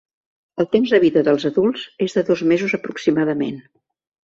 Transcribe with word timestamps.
El 0.63 0.67
temps 0.75 0.93
de 0.93 0.99
vida 1.03 1.23
dels 1.27 1.45
adults 1.51 1.85
és 2.07 2.17
de 2.19 2.25
dos 2.33 2.43
mesos 2.55 2.77
aproximadament. 2.81 3.65